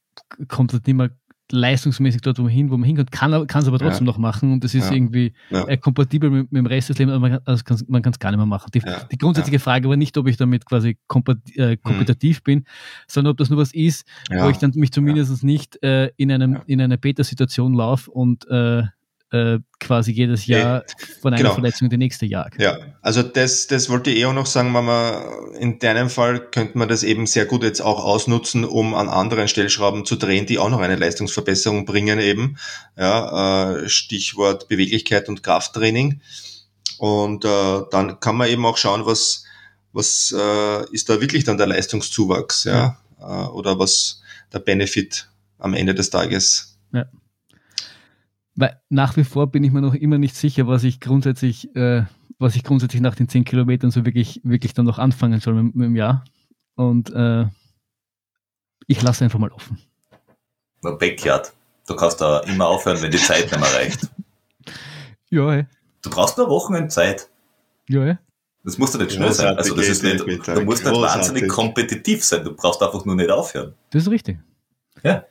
[0.49, 1.11] kommt halt nicht mehr
[1.53, 4.13] leistungsmäßig dort, wo man hin, wo man hinkommt, kann es aber trotzdem ja.
[4.13, 4.97] noch machen und das ist ja.
[4.97, 5.67] irgendwie ja.
[5.69, 8.31] Äh, kompatibel mit, mit, dem Rest des Lebens, aber man, also man kann es gar
[8.31, 8.71] nicht mehr machen.
[8.75, 10.99] Die, die grundsätzliche Frage war nicht, ob ich damit quasi
[11.57, 12.45] äh, kompetitiv mhm.
[12.45, 12.65] bin,
[13.07, 16.61] sondern ob das nur was ist, wo ich dann mich zumindest nicht äh, in, einem,
[16.67, 18.85] in einer Beta-Situation laufe und äh,
[19.33, 20.85] äh, quasi jedes Jahr
[21.21, 21.55] von einer genau.
[21.55, 22.61] Verletzung in die nächste jagt.
[22.61, 25.25] Ja, also das, das wollte ich eh auch noch sagen, Mama,
[25.59, 29.49] in deinem Fall könnte man das eben sehr gut jetzt auch ausnutzen, um an anderen
[29.49, 32.59] Stellschrauben zu drehen, die auch noch eine Leistungsverbesserung bringen eben.
[32.97, 36.21] Ja, äh, Stichwort Beweglichkeit und Krafttraining.
[36.99, 39.45] Und äh, dann kann man eben auch schauen, was,
[39.93, 43.47] was äh, ist da wirklich dann der Leistungszuwachs, ja, ja.
[43.47, 46.77] Äh, oder was der Benefit am Ende des Tages.
[46.93, 47.07] Ja.
[48.55, 52.05] Weil nach wie vor bin ich mir noch immer nicht sicher, was ich grundsätzlich, äh,
[52.39, 55.75] was ich grundsätzlich nach den 10 Kilometern so wirklich, wirklich dann noch anfangen soll mit,
[55.75, 56.25] mit dem Jahr.
[56.75, 57.47] Und äh,
[58.87, 59.79] ich lasse einfach mal offen.
[60.83, 61.53] Nur Backyard.
[61.87, 64.09] Du kannst da immer aufhören, wenn die Zeit nicht mehr reicht.
[65.31, 65.67] ja, ey.
[66.03, 67.29] Du brauchst nur Wochenendzeit.
[67.89, 68.19] Ja, ey.
[68.65, 69.57] Das musst du nicht schnell sein.
[69.57, 72.45] Also das ist nicht, du musst nicht wahnsinnig kompetitiv sein.
[72.45, 73.75] Du brauchst einfach nur nicht aufhören.
[73.91, 74.39] Das ist richtig.
[75.03, 75.25] Ja.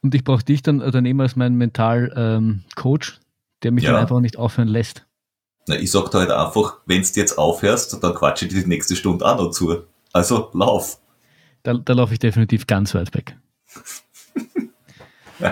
[0.00, 3.20] Und ich brauche dich dann daneben als mein Mental-Coach, ähm,
[3.62, 3.92] der mich ja.
[3.92, 5.06] dann einfach nicht aufhören lässt.
[5.66, 8.96] Na, ich sag da halt einfach, wenn du jetzt aufhörst, dann quatsche ich die nächste
[8.96, 9.82] Stunde auch noch zu.
[10.12, 10.98] Also lauf.
[11.62, 13.36] Da, da laufe ich definitiv ganz weit weg.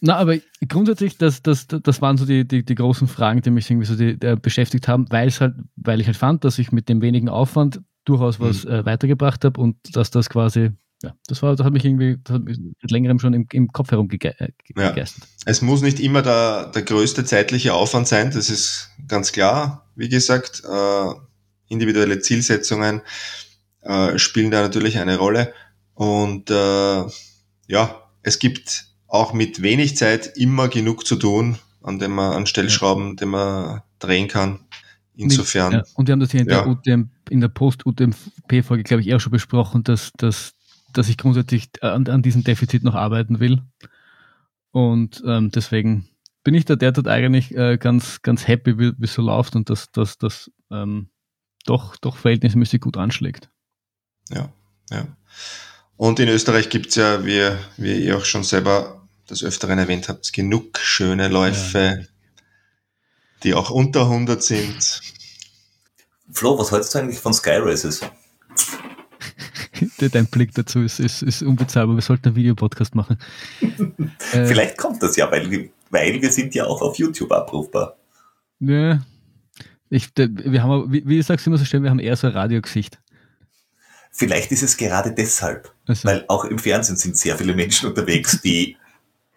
[0.00, 0.36] Na, aber
[0.68, 3.96] grundsätzlich, das, das, das waren so die, die, die großen Fragen, die mich irgendwie so
[3.96, 7.00] die, die beschäftigt haben, weil es halt, weil ich halt fand, dass ich mit dem
[7.02, 8.70] wenigen Aufwand durchaus was mhm.
[8.70, 10.70] äh, weitergebracht habe und dass das quasi
[11.02, 13.68] ja, das war, das hat mich irgendwie das hat mich seit längerem schon im, im
[13.68, 14.52] Kopf herumgegeistert.
[14.76, 14.94] Ja.
[15.44, 19.88] Es muss nicht immer der, der größte zeitliche Aufwand sein, das ist ganz klar.
[19.94, 21.14] Wie gesagt, äh,
[21.68, 23.02] individuelle Zielsetzungen
[23.82, 25.52] äh, spielen da natürlich eine Rolle.
[25.94, 27.04] Und äh,
[27.68, 32.46] ja, es gibt auch mit wenig Zeit immer genug zu tun, an dem man an
[32.46, 33.14] Stellschrauben, ja.
[33.14, 34.60] den man drehen kann.
[35.14, 35.72] Insofern.
[35.72, 39.18] Ja, und wir haben das hier in der, UTM, in der Post-UTMP-Folge, glaube ich, eher
[39.18, 40.52] schon besprochen, dass, dass
[40.96, 43.62] dass ich grundsätzlich an, an diesem Defizit noch arbeiten will.
[44.70, 46.08] Und ähm, deswegen
[46.42, 49.90] bin ich da derzeit eigentlich äh, ganz, ganz happy, wie es so läuft und dass
[49.90, 51.10] das ähm,
[51.64, 53.50] doch, doch verhältnismäßig gut anschlägt.
[54.30, 54.52] Ja,
[54.90, 55.06] ja.
[55.96, 60.08] Und in Österreich gibt es ja, wie, wie ihr auch schon selber des Öfteren erwähnt
[60.08, 62.06] habt, genug schöne Läufe, ja.
[63.42, 65.00] die auch unter 100 sind.
[66.30, 68.02] Flo, was hältst du eigentlich von Sky Races?
[70.12, 71.96] Dein Blick dazu ist, ist, ist unbezahlbar.
[71.96, 73.18] Wir sollten einen Videopodcast machen.
[73.60, 77.96] äh, Vielleicht kommt das ja, weil, weil wir sind ja auch auf YouTube abrufbar.
[78.60, 79.02] Ja.
[79.88, 82.32] Ich, wir haben, wie, wie sagst du immer so schön, wir haben eher so ein
[82.32, 82.98] Radiogesicht.
[84.10, 86.08] Vielleicht ist es gerade deshalb, also.
[86.08, 88.76] weil auch im Fernsehen sind sehr viele Menschen unterwegs, die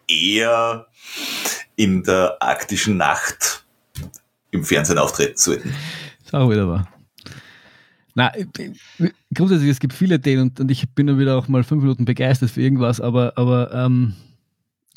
[0.08, 0.86] eher
[1.76, 3.64] in der arktischen Nacht
[4.50, 5.74] im Fernsehen auftreten sollten.
[6.24, 6.88] Ist auch wieder wahr.
[8.14, 8.32] Na,
[9.34, 12.04] grundsätzlich, es gibt viele Ideen und, und ich bin dann wieder auch mal fünf Minuten
[12.04, 14.14] begeistert für irgendwas, aber, aber ähm,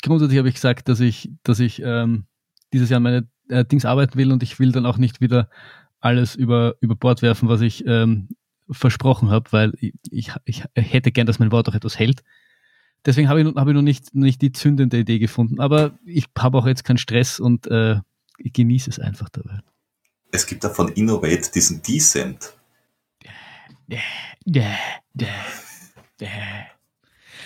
[0.02, 2.24] grundsätzlich habe ich gesagt, dass ich, dass ich ähm,
[2.72, 5.48] dieses Jahr meine äh, Dings arbeiten will und ich will dann auch nicht wieder
[6.00, 8.28] alles über, über Bord werfen, was ich ähm,
[8.70, 12.22] versprochen habe, weil ich, ich, ich hätte gern, dass mein Wort auch etwas hält.
[13.06, 16.58] Deswegen habe ich, hab ich noch nicht, nicht die zündende Idee gefunden, aber ich habe
[16.58, 18.00] auch jetzt keinen Stress und äh,
[18.38, 19.60] ich genieße es einfach dabei.
[20.30, 22.54] Es gibt da von Innovate diesen Decent.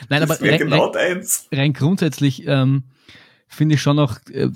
[0.08, 2.84] Nein, aber rein, genau rein, rein, grundsätzlich ähm,
[3.48, 4.48] finde ich schon noch äh,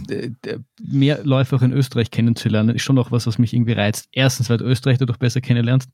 [0.80, 4.08] mehr Läufer auch in Österreich kennenzulernen, ist schon noch was, was mich irgendwie reizt.
[4.12, 5.90] Erstens, weil du Österreich dadurch besser kennenlernst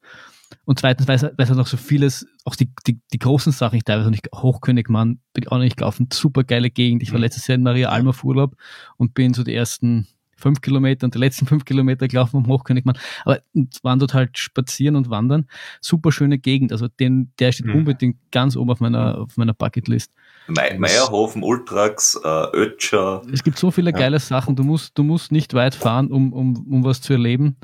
[0.64, 3.84] Und zweitens, weil es, halt noch so vieles, auch die, die, die großen Sachen, ich
[3.84, 7.02] teilweise nicht, Hochkönigmann, bin ich auch noch nicht gelaufen, super geile Gegend.
[7.02, 7.24] Ich war Mhm.
[7.24, 8.56] letztes Jahr in Maria Alma auf Urlaub
[8.96, 12.96] und bin so die ersten fünf Kilometer und die letzten fünf Kilometer gelaufen am Hochkönigmann.
[13.24, 15.46] Aber und waren dort halt spazieren und wandern.
[15.80, 16.72] Super schöne Gegend.
[16.72, 17.74] Also den, der steht Mhm.
[17.74, 20.12] unbedingt ganz oben auf meiner, auf meiner Bucketlist.
[20.46, 23.22] Mei- Meierhofen, Ultrax, äh, Ötscher.
[23.32, 23.98] Es gibt so viele Ja.
[23.98, 24.56] geile Sachen.
[24.56, 27.56] Du musst, du musst nicht weit fahren, um, um, um was zu erleben.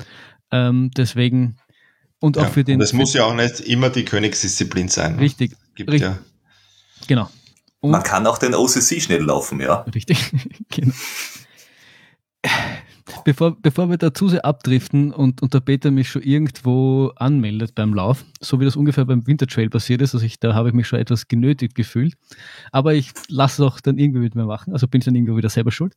[0.51, 1.55] Ähm, deswegen,
[2.19, 2.81] und auch Ja, für den.
[2.85, 5.15] für- muss ja auch nicht immer die Königsdisziplin sein.
[5.17, 6.09] Richtig, Gibt richtig.
[6.09, 6.17] ja.
[7.07, 7.29] genau.
[7.79, 9.81] Und, Man kann auch den OCC schnell laufen, ja.
[9.93, 10.17] Richtig,
[10.69, 10.93] genau.
[13.23, 17.75] Bevor, bevor wir da zu sehr abdriften und, und der Peter mich schon irgendwo anmeldet
[17.75, 20.73] beim Lauf, so wie das ungefähr beim Wintertrail passiert ist, also ich, da habe ich
[20.73, 22.15] mich schon etwas genötigt gefühlt,
[22.71, 25.37] aber ich lasse es auch dann irgendwie mit mir machen, also bin ich dann irgendwo
[25.37, 25.93] wieder selber schuld.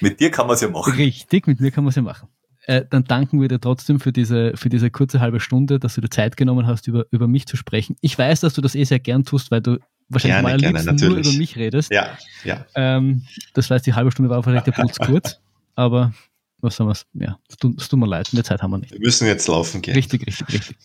[0.00, 0.94] Mit dir kann man es ja machen.
[0.94, 2.28] Richtig, mit mir kann man es ja machen.
[2.66, 6.00] Äh, dann danken wir dir trotzdem für diese, für diese kurze halbe Stunde, dass du
[6.00, 7.96] dir Zeit genommen hast, über, über mich zu sprechen.
[8.00, 9.78] Ich weiß, dass du das eh sehr gern tust, weil du
[10.08, 11.92] wahrscheinlich Gerne, mal am liebsten nur über mich redest.
[11.92, 12.66] Ja, ja.
[12.74, 13.22] Ähm,
[13.54, 15.40] das heißt, die halbe Stunde war vielleicht der kurz,
[15.76, 16.12] aber
[16.60, 18.92] was soll man Ja, es tut, es tut mir leid, mehr Zeit haben wir nicht.
[18.92, 19.94] Wir müssen jetzt laufen gehen.
[19.94, 20.76] Richtig, richtig, richtig.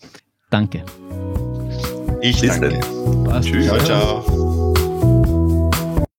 [0.50, 0.84] Danke.
[2.20, 2.78] Ich Bis danke.
[3.40, 3.66] Tschüss.
[3.66, 4.71] Ciao, ciao.